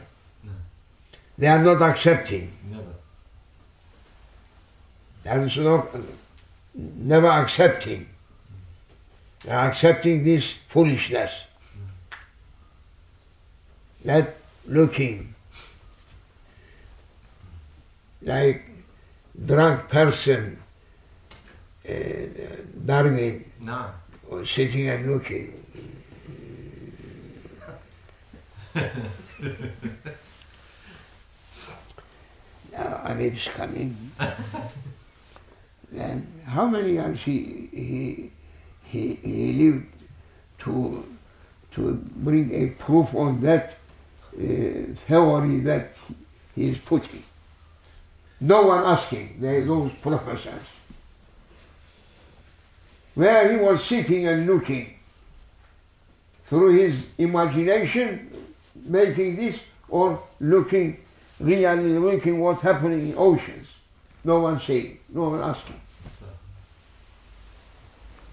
They 1.38 1.46
are 1.48 1.62
not 1.62 1.82
accepting. 1.82 2.52
Never. 2.70 2.94
There 5.22 5.46
is 5.46 5.56
no, 5.56 5.88
never 6.74 7.26
accepting. 7.28 8.08
They 9.44 9.50
are 9.50 9.68
accepting 9.68 10.22
this 10.24 10.52
foolishness. 10.68 11.32
That 14.04 14.36
looking 14.66 15.34
like 18.22 18.68
drunk 19.46 19.88
person, 19.88 20.58
uh, 21.88 21.92
Darwin, 22.84 23.44
No. 23.60 23.90
sitting 24.44 24.88
and 24.88 25.10
looking. 25.10 25.61
now 32.72 33.00
Arab's 33.04 33.48
coming. 33.48 34.12
then 35.92 36.26
how 36.46 36.66
many 36.66 36.92
years 36.92 37.20
he, 37.20 37.68
he, 37.72 38.30
he, 38.84 39.14
he 39.16 39.52
lived 39.52 39.86
to, 40.60 41.04
to 41.72 41.94
bring 42.16 42.54
a 42.54 42.68
proof 42.82 43.14
on 43.14 43.42
that 43.42 43.74
uh, 44.34 44.40
theory 45.06 45.60
that 45.60 45.92
he 46.54 46.70
is 46.70 46.78
putting? 46.78 47.22
No 48.40 48.62
one 48.68 48.84
asking, 48.84 49.36
they, 49.38 49.60
those 49.60 49.92
professors. 50.00 50.62
Where 53.14 53.52
he 53.52 53.58
was 53.62 53.84
sitting 53.84 54.26
and 54.26 54.46
looking 54.46 54.94
through 56.46 56.76
his 56.76 56.94
imagination, 57.18 58.30
making 58.84 59.36
this, 59.36 59.56
or 59.88 60.22
looking, 60.40 60.98
really 61.40 61.98
looking 61.98 62.40
what's 62.40 62.62
happening 62.62 63.10
in 63.10 63.14
oceans. 63.16 63.68
No 64.24 64.40
one 64.40 64.60
saying, 64.60 64.98
no 65.08 65.28
one 65.30 65.40
asking. 65.40 65.80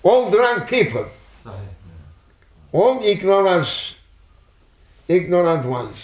All 0.04 0.32
drunk 0.32 0.70
people, 0.70 1.08
all 2.72 3.04
ignorance, 3.04 3.96
ignorant 5.08 5.66
ones. 5.66 5.98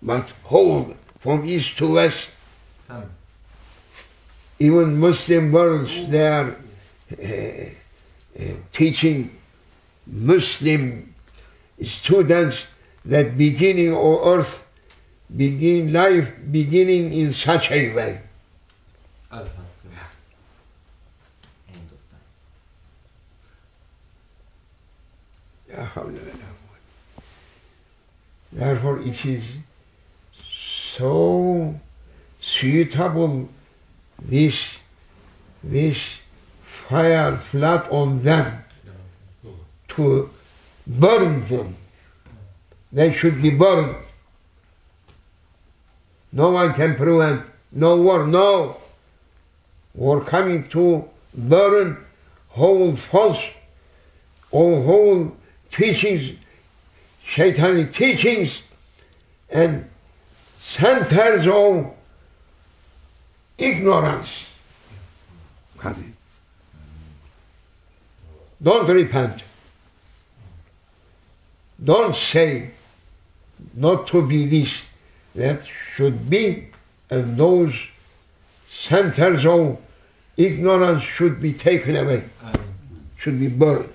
But 0.00 0.32
hold 0.44 0.96
from 1.18 1.44
east 1.44 1.76
to 1.78 1.92
west, 1.94 2.30
even 4.58 4.98
Muslim 4.98 5.52
worlds, 5.52 6.08
they 6.08 6.26
are 6.26 6.56
uh, 7.12 7.26
uh, 7.26 8.44
teaching 8.72 9.36
Muslim 10.06 11.07
students 11.82 12.66
that 13.04 13.36
beginning 13.38 13.94
of 13.94 14.26
earth, 14.26 14.64
begin 15.34 15.92
life 15.92 16.32
beginning 16.50 17.12
in 17.12 17.32
such 17.32 17.70
a 17.70 17.92
way. 17.94 18.20
Azhar. 19.30 19.64
tamam. 19.84 20.06
End 21.68 21.90
of 21.92 22.00
time. 22.10 22.26
La 25.76 25.84
havle 25.84 26.18
ve 26.18 26.32
la 26.32 26.48
kuvvete. 26.58 27.22
Therefore, 28.52 29.00
it 29.00 29.24
is 29.26 29.58
so 30.32 31.78
suitable 32.38 33.48
this 34.20 34.78
this 35.62 36.18
fire 36.64 37.36
flat 37.36 37.90
on 37.90 38.22
them 38.22 38.64
to 39.88 40.30
burn 40.88 41.44
them. 41.44 41.76
They 42.90 43.12
should 43.12 43.42
be 43.42 43.50
burned. 43.50 43.96
No 46.32 46.50
one 46.50 46.72
can 46.74 46.96
prevent 46.96 47.44
no 47.70 48.00
war, 48.00 48.26
no 48.26 48.78
war 49.94 50.22
coming 50.22 50.68
to 50.68 51.08
burn 51.34 52.04
whole 52.48 52.96
false 52.96 53.42
or 54.50 54.82
whole 54.82 55.36
teachings, 55.70 56.38
shaitanic 57.24 57.92
teachings, 57.92 58.62
and 59.50 59.88
centers 60.56 61.46
of 61.46 61.92
ignorance. 63.58 64.44
Don't 68.60 68.88
repent. 68.88 69.42
Don't 71.82 72.16
say 72.16 72.70
not 73.74 74.06
to 74.08 74.26
be 74.26 74.46
this. 74.46 74.78
That 75.34 75.64
should 75.64 76.28
be, 76.28 76.68
and 77.10 77.36
those 77.36 77.74
centers 78.70 79.46
of 79.46 79.78
ignorance 80.36 81.02
should 81.02 81.40
be 81.40 81.52
taken 81.52 81.96
away, 81.96 82.24
should 83.16 83.38
be 83.38 83.48
burned. 83.48 83.92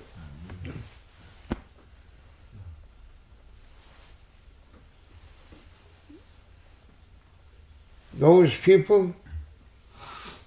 Those 8.14 8.56
people 8.56 9.14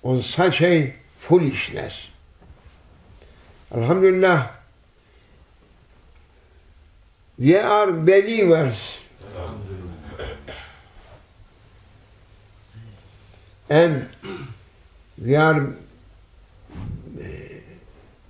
on 0.01 0.23
such 0.23 0.61
a 0.61 0.95
foolishness. 1.19 1.93
Alhamdulillah, 3.71 4.56
we 7.37 7.55
are 7.55 7.91
believers 7.91 8.77
and 13.69 14.09
we 15.17 15.35
are 15.35 15.75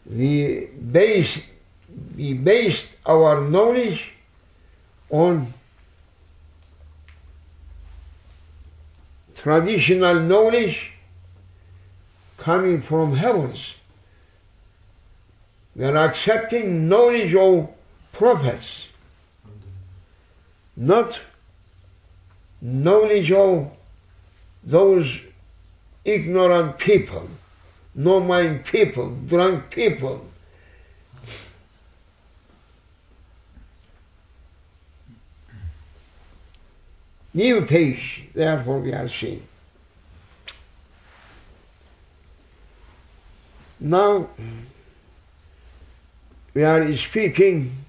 we 0.10 0.66
base 0.92 1.40
we 2.16 2.34
based 2.34 2.98
our 3.06 3.42
knowledge 3.42 4.14
on 5.10 5.54
traditional 9.36 10.20
knowledge 10.20 10.92
coming 12.38 12.82
from 12.82 13.16
heavens. 13.16 13.74
We 15.76 15.86
are 15.86 15.98
accepting 15.98 16.90
knowledge 16.90 17.36
of 17.36 17.70
prophets, 18.12 18.87
not 20.78 21.20
knowledge 22.62 23.32
of 23.32 23.72
those 24.64 25.20
ignorant 26.06 26.78
people, 26.78 27.28
no 27.96 28.20
mind 28.20 28.64
people, 28.64 29.10
drunk 29.26 29.72
people. 29.72 30.24
New 37.34 37.66
page, 37.66 38.24
therefore 38.34 38.80
we 38.80 38.94
are 38.94 39.08
seeing. 39.08 39.46
Now 43.80 44.28
we 46.54 46.64
are 46.64 46.96
speaking, 46.96 47.86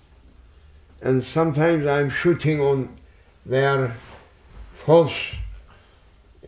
and 1.00 1.22
sometimes 1.22 1.86
I'm 1.86 2.10
shooting 2.10 2.60
on 2.60 2.96
their 3.46 3.96
false 4.74 5.16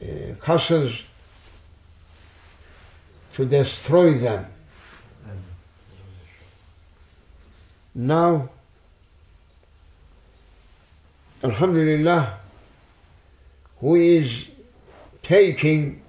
uh, 0.01 0.35
cousins 0.41 1.03
to 3.35 3.45
destroy 3.45 4.19
them. 4.19 4.47
Now, 7.95 8.51
Alhamdulillah, 11.43 12.39
who 13.81 13.95
is 13.95 14.47
taking 15.23 16.03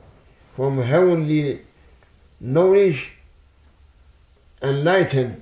from 0.55 0.77
heavenly 0.81 1.61
knowledge 2.39 3.11
and 4.61 4.77
enlightened, 4.77 5.41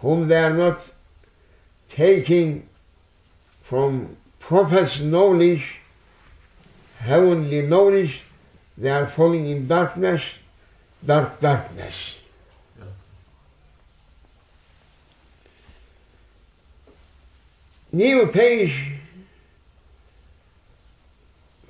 whom 0.00 0.28
they 0.28 0.42
are 0.42 0.52
not 0.52 0.90
taking 1.88 2.68
from 3.62 4.16
prophets' 4.38 5.00
knowledge, 5.00 5.76
heavenly 6.98 7.62
knowledge, 7.62 8.22
they 8.76 8.90
are 8.90 9.06
falling 9.06 9.46
in 9.46 9.66
darkness, 9.66 10.22
dark 11.04 11.38
darkness. 11.40 12.16
New 17.92 18.26
page 18.28 18.94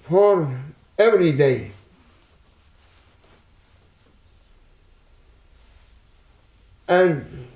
for 0.03 0.55
every 0.99 1.33
day. 1.33 1.71
And 6.87 7.50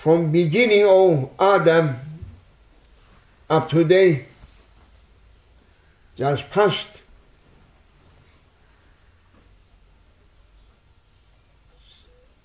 from 0.00 0.32
beginning 0.32 0.86
of 0.88 1.28
Adam 1.38 1.94
up 3.50 3.68
to 3.68 3.82
today, 3.82 4.24
just 6.16 6.48
passed. 6.48 7.02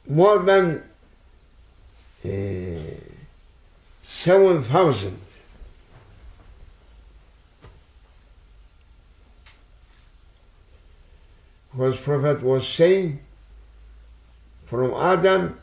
more 0.08 0.38
than 0.38 0.84
uh, 2.24 2.30
7,000. 4.04 5.20
Because 11.72 12.00
Prophet 12.00 12.44
was 12.44 12.68
saying 12.68 13.20
from 14.66 14.94
Adam 14.94 15.60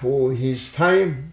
to 0.00 0.30
his 0.30 0.72
time, 0.72 1.32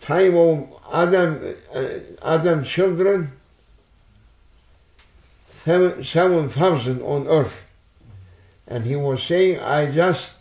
time 0.00 0.36
of 0.36 0.68
Adam, 0.92 1.54
uh, 1.74 1.84
Adam 2.22 2.64
children, 2.64 3.32
seven 5.52 6.04
seven 6.04 6.48
thousand 6.48 7.02
on 7.02 7.26
earth, 7.26 7.68
and 8.66 8.84
he 8.84 8.96
was 8.96 9.22
saying, 9.22 9.60
I 9.60 9.90
just 9.90 10.34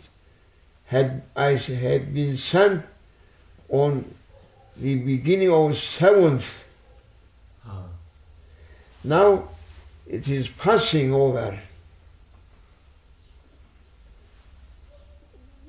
had 0.85 1.23
I 1.35 1.55
had 1.55 2.13
been 2.13 2.37
sent 2.37 2.85
on 3.69 4.13
the 4.77 4.95
beginning 4.95 5.51
of 5.51 5.77
seventh. 5.77 6.65
Ah. 7.67 7.83
Now 9.03 9.49
it 10.07 10.27
is 10.27 10.49
passing 10.49 11.13
over. 11.13 11.59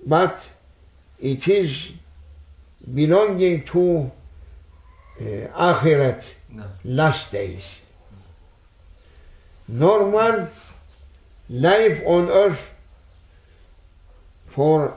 But 0.06 0.48
it 1.18 1.48
is 1.48 1.88
belonging 2.92 3.64
to 3.64 4.10
uh, 5.20 5.24
Akhirat, 5.72 6.24
No. 6.50 6.64
last 6.84 7.32
days. 7.32 7.64
Normal 9.66 10.48
life 11.48 12.02
on 12.06 12.28
earth 12.28 12.74
for 14.48 14.96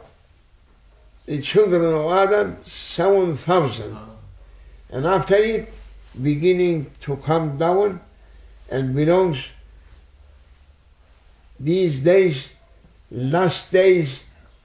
the 1.26 1.42
children 1.42 1.84
of 1.84 2.12
Adam, 2.12 2.58
7,000. 2.66 3.94
Ah. 3.96 4.10
And 4.90 5.06
after 5.06 5.36
it, 5.36 5.72
beginning 6.22 6.92
to 7.02 7.18
come 7.18 7.58
down 7.58 8.00
and 8.70 8.96
belongs 8.96 9.46
these 11.60 12.02
days, 12.02 12.50
last 13.12 13.72
days 13.72 14.20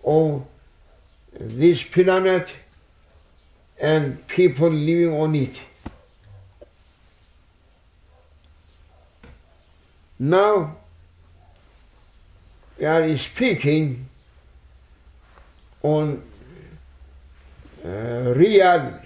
of 0.04 0.44
this 1.32 1.82
planet 1.82 2.54
and 3.80 4.26
people 4.28 4.70
living 4.70 5.12
on 5.12 5.34
it. 5.34 5.60
Now, 10.18 10.76
we 12.78 12.84
are 12.84 13.18
speaking 13.18 14.08
on 15.82 16.22
uh, 17.84 17.88
real 18.36 19.00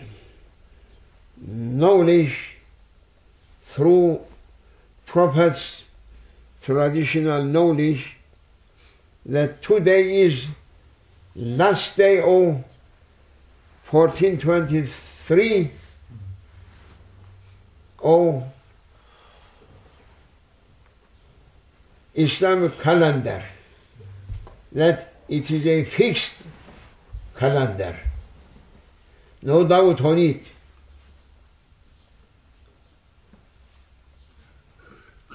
knowledge 1.39 2.57
through 3.65 4.21
prophets, 5.07 5.83
traditional 6.61 7.45
knowledge, 7.45 8.17
that 9.25 9.63
today 9.63 10.23
is 10.23 10.47
last 11.37 11.97
day 11.97 12.19
of 12.19 12.65
1423 13.91 15.71
of 18.03 18.45
Islamic 22.15 22.79
calendar, 22.81 23.43
that 24.73 25.13
it 25.29 25.51
is 25.51 25.67
a 25.67 25.85
fixed 25.85 26.37
calendar. 27.37 27.99
No 29.43 29.67
doubt 29.69 30.01
on 30.01 30.19
it. 30.19 30.43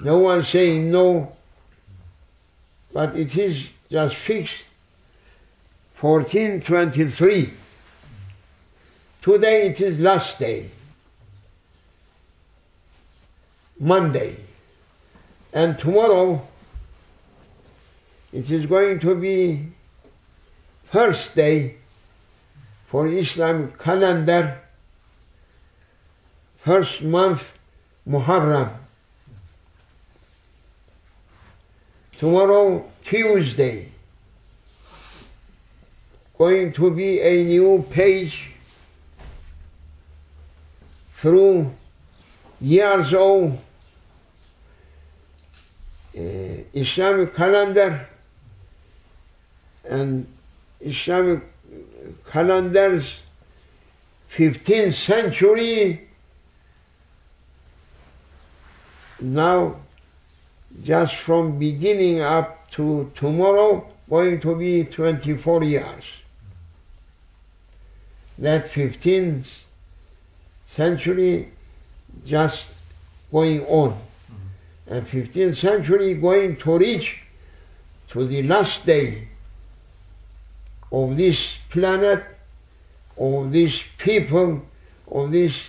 No 0.01 0.17
one 0.17 0.43
saying 0.43 0.91
no, 0.91 1.35
but 2.91 3.15
it 3.15 3.37
is 3.37 3.67
just 3.91 4.15
fixed 4.15 4.70
1423. 6.01 7.53
Today 9.21 9.67
it 9.67 9.79
is 9.79 9.99
last 9.99 10.39
day, 10.39 10.71
Monday, 13.79 14.37
and 15.53 15.77
tomorrow 15.77 16.41
it 18.33 18.49
is 18.49 18.65
going 18.65 18.99
to 18.99 19.13
be 19.13 19.67
first 20.85 21.35
day 21.35 21.75
for 22.87 23.05
Islam 23.05 23.71
calendar, 23.77 24.59
first 26.57 27.03
month 27.03 27.53
Muharram. 28.09 28.71
Tomorrow, 32.17 32.89
Tuesday, 33.03 33.90
going 36.41 36.73
to 36.73 36.89
be 36.89 37.21
a 37.21 37.43
new 37.43 37.85
page 37.91 38.49
through 41.13 41.71
years 42.59 43.13
of 43.13 43.53
uh, 46.17 46.21
Islamic 46.73 47.31
calendar 47.35 48.07
and 49.87 50.25
Islamic 50.79 51.43
calendars 52.31 53.19
15th 54.31 54.95
century. 54.95 56.09
Now 59.19 59.75
just 60.83 61.17
from 61.17 61.59
beginning 61.59 62.21
up 62.21 62.71
to 62.71 63.11
tomorrow 63.13 63.85
going 64.09 64.41
to 64.41 64.55
be 64.55 64.85
24 64.85 65.63
years 65.65 66.20
that 68.37 68.65
15th 68.65 69.45
century 70.69 71.51
just 72.25 72.65
going 73.31 73.61
on 73.65 73.91
mm-hmm. 73.91 74.93
and 74.93 75.07
15th 75.07 75.57
century 75.57 76.13
going 76.15 76.55
to 76.57 76.77
reach 76.77 77.21
to 78.09 78.25
the 78.25 78.43
last 78.43 78.85
day 78.85 79.27
of 80.91 81.15
this 81.15 81.57
planet, 81.69 82.23
of 83.17 83.51
these 83.51 83.83
people, 83.97 84.61
of 85.09 85.31
these 85.31 85.67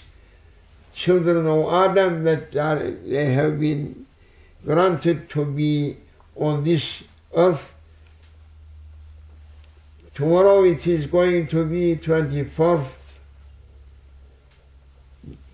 children 0.94 1.46
of 1.46 1.72
Adam 1.72 2.24
that 2.24 2.54
are, 2.56 2.90
they 2.90 3.32
have 3.32 3.60
been 3.60 4.06
granted 4.64 5.30
to 5.30 5.44
be 5.44 5.96
on 6.36 6.64
this 6.64 7.02
earth. 7.34 7.74
Tomorrow 10.14 10.64
it 10.64 10.86
is 10.86 11.06
going 11.06 11.46
to 11.46 11.64
be 11.64 11.96
24th 11.96 12.92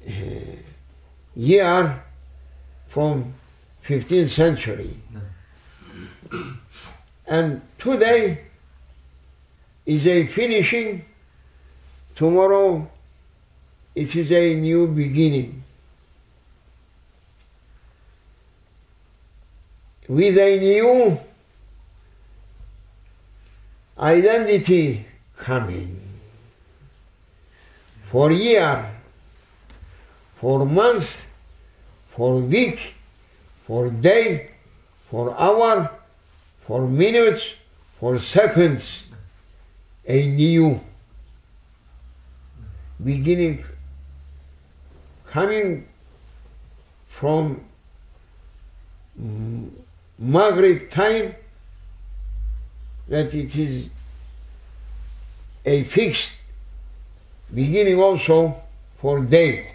uh, 0.07 0.12
year 1.37 2.03
from 2.88 3.35
15th 3.85 4.31
century. 4.31 4.97
And 7.27 7.62
today 7.79 8.47
is 9.87 10.07
a 10.07 10.27
finishing, 10.27 11.05
tomorrow 12.16 12.90
it 13.94 14.16
is 14.16 14.33
a 14.33 14.55
new 14.55 14.88
beginning. 14.88 15.62
With 20.09 20.37
a 20.38 20.59
new 20.59 21.18
identity 23.98 25.06
coming. 25.37 26.00
For 28.11 28.30
year, 28.30 28.90
for 30.37 30.64
month, 30.64 31.26
for 32.11 32.37
week, 32.37 32.94
for 33.66 33.90
day, 33.90 34.50
for 35.11 35.38
hour, 35.38 35.90
for 36.66 36.87
minutes, 36.87 37.54
for 37.98 38.18
seconds, 38.18 39.02
a 40.06 40.26
new 40.26 40.80
beginning 43.04 43.64
coming 45.26 45.87
from 47.08 47.64
Maghrib 50.18 50.88
time 50.88 51.34
that 53.09 53.35
it 53.35 53.57
is 53.57 53.88
a 55.64 55.85
fixed 55.85 56.33
beginning 57.53 58.01
also 58.01 58.61
for 58.99 59.21
day. 59.21 59.75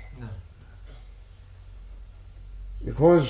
Because 2.85 3.27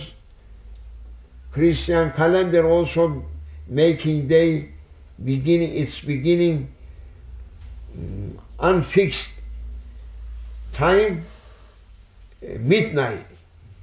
Christian 1.52 2.12
calendar 2.12 2.68
also 2.68 3.24
making 3.68 4.28
day 4.28 4.70
beginning 5.24 5.76
its 5.76 6.00
beginning 6.00 6.74
mm, 7.96 8.38
unfixed 8.60 9.34
time 10.72 11.26
uh, 12.44 12.48
midnight. 12.60 13.26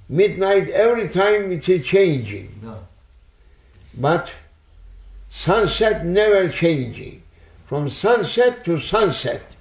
Midnight 0.09 0.71
every 0.71 1.09
time 1.09 1.53
it 1.53 1.69
is 1.69 1.87
changing. 1.87 2.53
No. 2.63 2.79
but 3.95 4.33
sunset 5.31 6.05
never 6.05 6.49
changing. 6.49 7.23
From 7.67 7.89
sunset 7.89 8.65
to 8.65 8.81
sunset. 8.81 9.55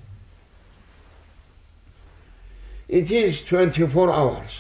It 2.88 3.12
is 3.12 3.42
24 3.44 4.12
hours. 4.12 4.52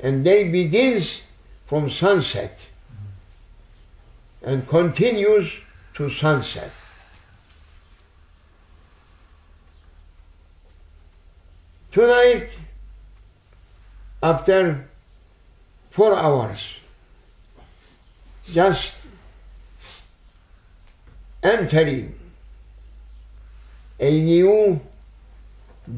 And 0.00 0.24
day 0.24 0.48
begins 0.48 1.22
from 1.66 1.88
sunset. 1.88 2.66
And 4.42 4.66
continues 4.66 5.52
to 5.94 6.10
sunset. 6.10 6.72
Tonight 11.92 12.48
after 14.22 14.88
four 15.90 16.14
hours 16.14 16.60
just 18.52 18.92
entering 21.42 22.14
A 23.98 24.20
new 24.20 24.80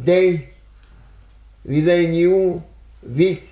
day 0.05 0.49
with 1.65 1.89
a 1.89 2.07
new 2.07 2.63
week, 3.03 3.49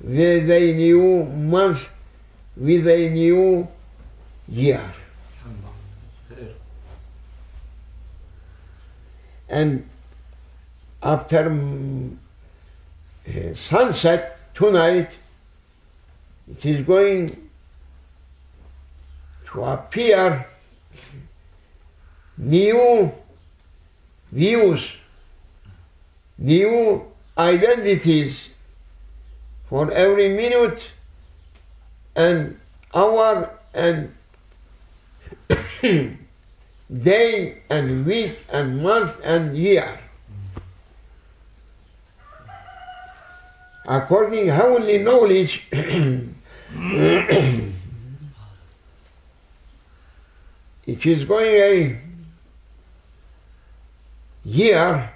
with 0.00 0.50
a 0.50 0.72
new 0.72 1.24
month, 1.24 1.88
with 2.56 2.86
a 2.86 3.08
new 3.10 3.66
year. 4.48 4.92
And 9.48 9.88
after 11.02 11.50
mm, 11.50 12.16
eh, 13.26 13.54
sunset 13.54 14.54
tonight, 14.54 15.18
it 16.48 16.64
is 16.64 16.82
going 16.82 17.50
to 19.46 19.64
appear 19.64 20.46
new 22.36 23.12
views, 24.30 24.96
new 26.38 27.04
identities 27.36 28.48
for 29.68 29.90
every 29.90 30.28
minute 30.28 30.92
and 32.14 32.58
hour 32.94 33.50
and 33.74 34.14
day 37.02 37.62
and 37.70 38.04
week 38.06 38.44
and 38.50 38.82
month 38.82 39.18
and 39.24 39.56
year. 39.56 39.98
According 43.86 44.48
heavenly 44.48 44.98
knowledge, 44.98 45.66
if 50.86 51.02
he's 51.02 51.24
going 51.24 51.46
a 51.46 52.00
year 54.44 55.12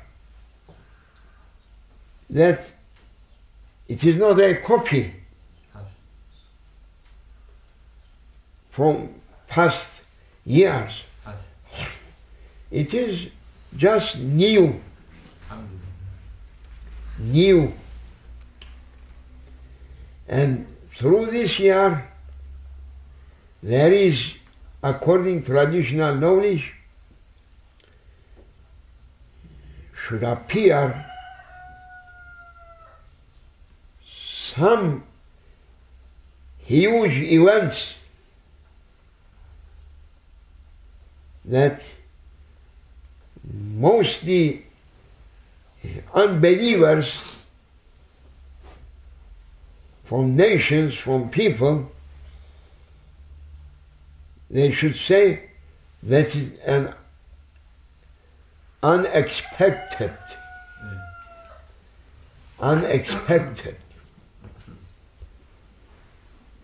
that 2.31 2.69
it 3.89 4.05
is 4.05 4.17
not 4.17 4.39
a 4.41 4.55
copy 4.57 5.13
from 8.71 9.09
past 9.47 10.03
years. 10.45 10.93
It 12.71 12.93
is 12.93 13.29
just 13.77 14.19
new. 14.19 14.81
New. 17.19 17.73
And 20.29 20.67
through 20.91 21.27
this 21.31 21.59
year, 21.59 22.07
there 23.63 23.93
is 23.93 24.35
according 24.83 25.43
traditional 25.43 26.15
knowledge, 26.15 26.73
should 29.95 30.23
appear 30.23 31.05
some 34.05 35.03
huge 36.59 37.19
events 37.19 37.95
that 41.45 41.85
mostly 43.53 44.67
unbelievers 46.15 47.17
from 50.05 50.37
nations, 50.37 50.95
from 50.95 51.31
people, 51.31 51.91
they 54.57 54.73
should 54.73 54.97
say 54.97 55.51
that 56.03 56.35
is 56.35 56.59
an 56.61 56.95
unexpected, 58.83 60.17
unexpected. 62.59 63.77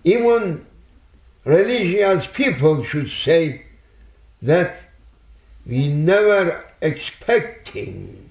Even 0.04 0.64
religious 1.44 2.26
people 2.28 2.82
should 2.82 3.10
say 3.10 3.66
that 4.40 4.74
we 5.66 5.88
never 5.88 6.64
expecting. 6.80 8.30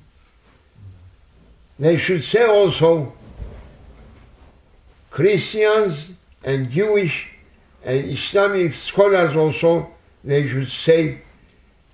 They 1.77 1.97
should 1.97 2.23
say 2.23 2.47
also 2.47 3.13
Christians 5.11 6.09
and 6.43 6.71
Jewish 6.71 7.30
and 7.83 8.05
Islamic 8.05 8.73
scholars 8.73 9.35
also, 9.35 9.91
they 10.23 10.47
should 10.47 10.69
say 10.69 11.21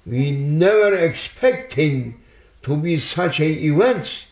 we 0.06 0.32
never 0.32 0.94
expecting 0.96 2.20
to 2.64 2.76
be 2.78 3.00
such 3.00 3.40
a 3.40 3.46
events. 3.46 4.24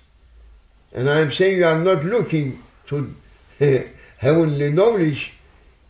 And 0.93 1.09
I'm 1.09 1.31
saying 1.31 1.57
you 1.57 1.65
are 1.65 1.79
not 1.79 2.03
looking 2.03 2.63
to 2.87 3.15
heavenly 4.17 4.71
knowledge, 4.71 5.33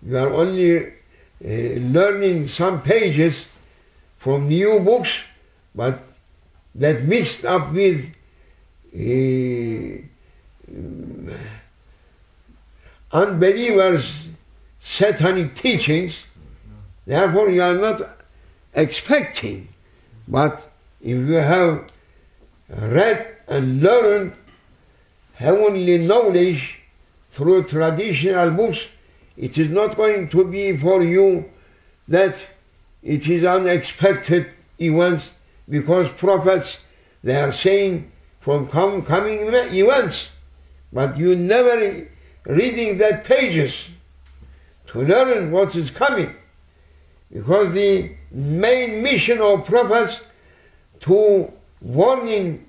you 0.06 0.18
are 0.18 0.32
only 0.34 0.86
uh, 0.88 0.90
learning 1.44 2.48
some 2.48 2.82
pages 2.82 3.46
from 4.18 4.48
new 4.48 4.80
books, 4.80 5.24
but 5.74 6.04
that 6.76 7.04
mixed 7.04 7.46
up 7.46 7.72
with 7.72 8.14
uh, 8.94 10.02
unbelievers' 13.12 14.25
satanic 14.86 15.56
teachings. 15.56 16.20
Therefore, 17.06 17.50
you 17.50 17.62
are 17.62 17.76
not 17.76 18.02
expecting. 18.74 19.70
But 20.28 20.72
if 21.02 21.18
you 21.28 21.42
have 21.54 21.88
read 22.70 23.36
and 23.48 23.82
learned 23.82 24.34
heavenly 25.34 25.98
knowledge 25.98 26.80
through 27.30 27.64
traditional 27.64 28.52
books, 28.52 28.86
it 29.36 29.58
is 29.58 29.70
not 29.70 29.98
going 29.98 30.30
to 30.30 30.46
be 30.46 30.78
for 30.78 31.04
you 31.04 31.46
that 32.08 32.48
it 33.02 33.28
is 33.28 33.44
unexpected 33.44 34.52
events 34.80 35.30
because 35.68 36.12
prophets 36.14 36.80
they 37.24 37.36
are 37.36 37.52
saying 37.52 38.12
from 38.40 38.68
com- 38.68 39.02
coming 39.02 39.40
events, 39.52 40.30
but 40.94 41.18
you 41.18 41.36
never 41.36 42.08
reading 42.46 43.00
that 43.00 43.24
pages 43.24 43.74
to 44.96 45.02
learn 45.02 45.52
what 45.52 45.76
is 45.76 45.92
coming. 45.92 46.34
Because 47.30 47.74
the 47.74 48.16
main 48.32 49.04
mission 49.04 49.42
of 49.42 49.66
prophets 49.66 50.22
to 51.02 51.52
warning, 51.82 52.66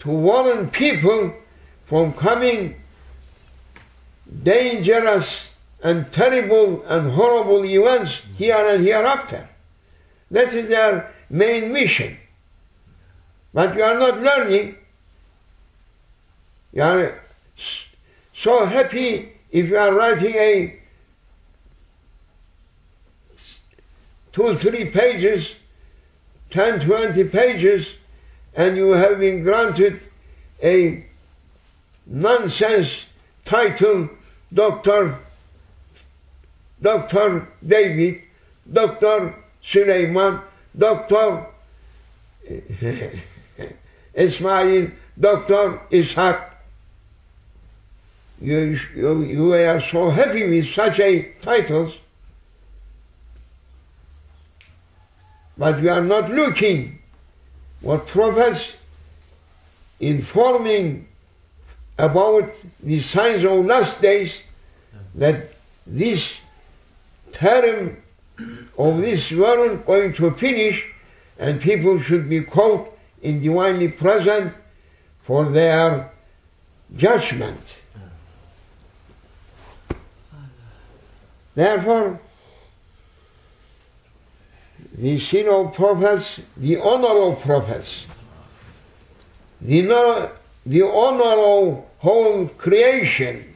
to 0.00 0.10
warn 0.10 0.68
people 0.70 1.32
from 1.84 2.12
coming 2.14 2.74
dangerous 4.42 5.50
and 5.80 6.10
terrible 6.12 6.84
and 6.86 7.12
horrible 7.12 7.64
events 7.64 8.22
here 8.36 8.56
and 8.56 8.84
hereafter. 8.84 9.48
That 10.32 10.52
is 10.52 10.68
their 10.68 11.14
main 11.28 11.72
mission. 11.72 12.16
But 13.54 13.76
you 13.76 13.84
are 13.84 13.98
not 13.98 14.20
learning. 14.20 14.74
You 16.72 16.82
are 16.82 17.22
so 18.34 18.66
happy 18.66 19.32
if 19.52 19.68
you 19.68 19.76
are 19.76 19.94
writing 19.94 20.34
a 20.34 20.79
two, 24.32 24.54
three 24.54 24.86
pages, 24.86 25.54
10, 26.50 26.80
20 26.80 27.24
pages, 27.24 27.94
and 28.54 28.76
you 28.76 28.90
have 28.90 29.18
been 29.18 29.42
granted 29.42 30.00
a 30.62 31.04
nonsense 32.06 33.06
title, 33.44 34.10
Dr. 34.52 35.18
Dr. 36.82 37.48
David, 37.66 38.22
Dr. 38.70 39.34
Süleyman, 39.62 40.42
Dr. 40.76 41.46
Ismail, 44.14 44.90
Dr. 45.18 45.80
Ishaq. 45.90 46.50
You, 48.40 48.78
you, 48.96 49.22
you 49.22 49.52
are 49.52 49.80
so 49.80 50.10
happy 50.10 50.48
with 50.48 50.66
such 50.66 50.98
a 50.98 51.32
titles, 51.42 51.94
but 55.60 55.78
we 55.82 55.90
are 55.90 56.02
not 56.02 56.30
looking 56.30 56.98
what 57.82 58.06
prophets 58.06 58.72
informing 60.00 61.06
about 61.98 62.50
the 62.82 62.98
signs 63.02 63.44
of 63.44 63.66
last 63.66 64.00
days 64.00 64.40
that 65.14 65.52
this 65.86 66.32
term 67.32 68.02
of 68.78 69.02
this 69.02 69.30
world 69.32 69.72
is 69.72 69.78
going 69.84 70.14
to 70.14 70.30
finish 70.30 70.82
and 71.38 71.60
people 71.60 72.00
should 72.00 72.26
be 72.26 72.40
called 72.40 72.88
in 73.20 73.42
divinely 73.42 73.88
present 73.88 74.54
for 75.24 75.44
their 75.50 76.10
judgment. 76.96 77.60
Therefore, 81.54 82.18
the 85.00 85.18
sin 85.18 85.48
of 85.48 85.72
prophets, 85.72 86.40
the 86.58 86.76
honor 86.78 87.32
of 87.32 87.40
prophets, 87.40 88.04
the, 89.62 90.30
the 90.66 90.82
of 90.84 91.84
whole 91.98 92.48
creation, 92.58 93.54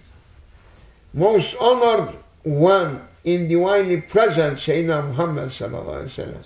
most 1.13 1.55
honored 1.61 2.17
one 2.45 3.07
in 3.25 3.47
divinely 3.47 4.01
present, 4.01 4.59
Sayyidina 4.59 5.09
Muhammad 5.09 5.51
sallallahu 5.51 6.09
alaihi 6.09 6.33
wasallam. 6.33 6.45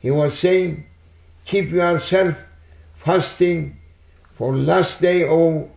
He 0.00 0.10
was 0.10 0.36
saying, 0.36 0.84
keep 1.44 1.70
yourself 1.70 2.36
fasting 2.96 3.78
for 4.34 4.52
last 4.52 5.00
day 5.00 5.22
of 5.28 5.70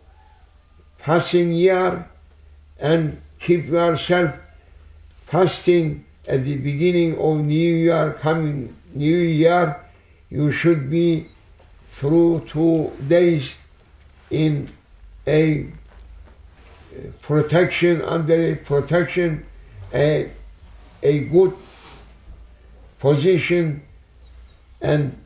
passing 0.97 1.51
year 1.51 2.09
and 2.79 3.21
keep 3.39 3.67
yourself 3.67 4.35
fasting 5.27 6.05
at 6.27 6.43
the 6.43 6.57
beginning 6.57 7.17
of 7.17 7.45
new 7.45 7.75
year 7.75 8.13
coming 8.19 8.75
new 8.93 9.17
year 9.17 9.79
you 10.29 10.51
should 10.51 10.89
be 10.89 11.27
through 11.91 12.43
two 12.47 12.91
days 13.07 13.53
in 14.29 14.67
a 15.27 15.63
uh, 15.63 16.99
protection 17.21 18.01
under 18.01 18.33
a 18.33 18.55
protection 18.55 19.45
a, 19.93 20.31
a 21.03 21.19
good 21.25 21.53
position 22.99 23.81
and 24.79 25.17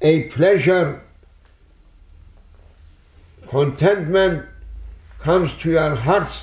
a 0.00 0.24
pleasure, 0.24 1.02
contentment 3.48 4.46
comes 5.20 5.52
to 5.58 5.70
your 5.70 5.94
hearts 5.94 6.42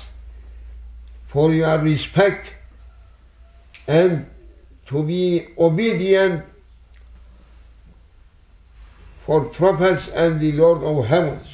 for 1.34 1.52
your 1.52 1.76
respect 1.80 2.54
and 3.88 4.24
to 4.86 5.02
be 5.02 5.48
obedient 5.58 6.44
for 9.26 9.44
prophets 9.46 10.06
and 10.14 10.38
the 10.38 10.52
Lord 10.52 10.84
of 10.84 11.06
heavens. 11.06 11.48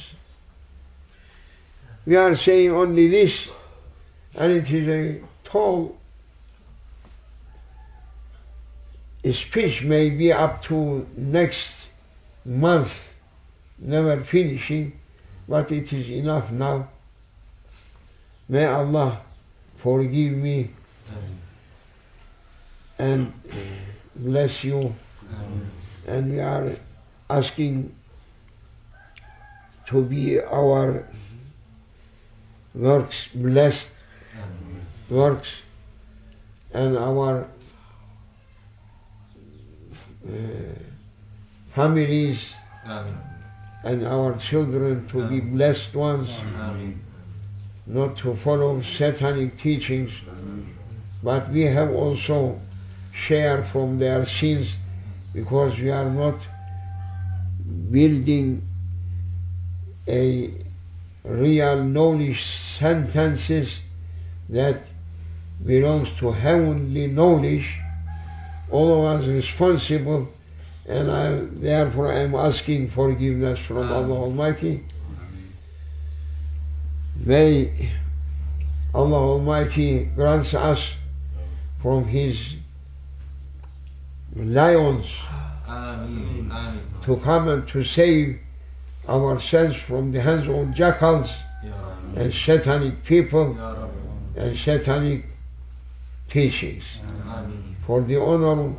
We 2.05 2.15
are 2.15 2.35
saying 2.35 2.69
only 2.69 3.07
this, 3.07 3.47
and 4.35 4.51
it 4.51 4.69
is 4.69 4.87
a 4.87 5.19
tall 5.43 5.97
speech, 9.33 9.81
may 9.81 10.11
be 10.11 10.31
up 10.31 10.61
to 10.65 11.07
next 11.17 11.87
month, 12.45 13.15
never 13.79 14.17
finishing, 14.21 14.93
but 15.49 15.71
it 15.71 15.91
is 15.91 16.07
enough 16.07 16.51
now. 16.51 16.87
May 18.47 18.65
Allah 18.65 19.21
forgive 19.83 20.33
me 20.33 20.69
and 22.99 23.33
bless 24.15 24.63
you. 24.63 24.95
And 26.07 26.31
we 26.31 26.39
are 26.39 26.69
asking 27.29 27.95
to 29.87 30.03
be 30.03 30.39
our 30.39 31.07
works 32.73 33.27
blessed 33.33 33.89
works 35.09 35.49
and 36.73 36.97
our 36.97 37.47
uh, 40.25 40.33
families 41.75 42.53
Amen. 42.85 43.17
and 43.83 44.07
our 44.07 44.37
children 44.37 45.07
to 45.09 45.27
be 45.27 45.39
blessed 45.41 45.93
ones, 45.93 46.29
Amen. 46.29 47.01
Not 47.85 48.15
to 48.17 48.35
follow 48.35 48.81
satanic 48.81 49.57
teachings, 49.57 50.11
but 51.23 51.49
we 51.49 51.61
have 51.61 51.91
also 51.91 52.59
share 53.11 53.63
from 53.63 53.97
their 53.97 54.25
sins 54.25 54.75
because 55.33 55.79
we 55.79 55.89
are 55.89 56.09
not 56.09 56.35
building 57.91 58.67
a 60.07 60.51
real 61.23 61.83
knowledge 61.83 62.43
sentences 62.43 63.79
that 64.49 64.81
belongs 65.63 66.09
to 66.17 66.31
heavenly 66.31 67.07
knowledge, 67.07 67.77
all 68.69 69.05
of 69.05 69.21
us 69.21 69.27
responsible, 69.27 70.27
and 70.87 71.11
I, 71.11 71.35
therefore 71.51 72.11
I 72.11 72.19
am 72.19 72.35
asking 72.35 72.89
forgiveness 72.89 73.59
from 73.59 73.91
Allah 73.91 74.15
Almighty. 74.15 74.83
May 77.25 77.91
Allah 78.93 79.17
Almighty 79.17 80.05
grant 80.15 80.53
us 80.53 80.91
from 81.81 82.05
His 82.05 82.55
lions 84.35 85.05
Amen. 85.67 86.81
To 87.03 87.17
come 87.17 87.47
and 87.47 87.67
to 87.69 87.83
save 87.83 88.39
ourselves 89.07 89.77
from 89.77 90.11
the 90.11 90.21
hands 90.21 90.47
of 90.47 90.73
jackals 90.73 91.31
and 92.15 92.33
satanic 92.33 93.03
people 93.03 93.57
and 94.35 94.57
satanic 94.57 95.25
teachings. 96.27 96.83
Amen. 97.25 97.75
For 97.85 98.01
the 98.01 98.19
honor, 98.21 98.75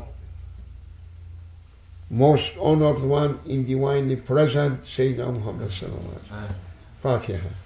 most 2.11 2.53
honored 2.61 3.01
one 3.01 3.41
in 3.47 3.65
divinely 3.67 4.17
present, 4.17 4.85
Sayyidina 4.85 5.33
Muhammad 5.33 5.71
sallallahu 5.71 6.19
alaihi 6.19 6.29
wasallam. 6.29 6.55
Fatiha. 7.03 7.62